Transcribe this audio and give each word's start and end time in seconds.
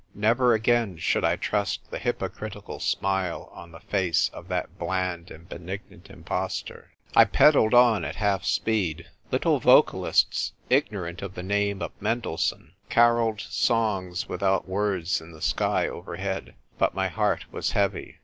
Never 0.15 0.55
again 0.55 0.97
should 0.97 1.23
I 1.23 1.35
trust 1.35 1.91
the 1.91 1.99
hypocritical 1.99 2.79
smile 2.79 3.51
on 3.53 3.71
the 3.71 3.79
face 3.81 4.31
of 4.33 4.47
that 4.47 4.79
bland 4.79 5.29
and 5.29 5.47
benignant 5.47 6.09
impostor! 6.09 6.89
1 7.13 7.27
pedalled 7.27 7.75
on 7.75 8.03
at 8.03 8.15
half 8.15 8.43
speed. 8.43 9.05
Little 9.29 9.59
vocalists, 9.59 10.53
ignorant 10.71 11.21
of 11.21 11.35
the 11.35 11.43
name 11.43 11.83
of 11.83 11.91
Mendelssohn, 12.01 12.73
carolled 12.89 13.41
songs 13.41 14.27
without 14.27 14.67
words 14.67 15.21
in 15.21 15.33
the 15.33 15.39
sky 15.43 15.87
overhead: 15.87 16.55
but 16.79 16.95
my 16.95 17.07
heart 17.07 17.45
was 17.53 17.73
heavy. 17.73 18.17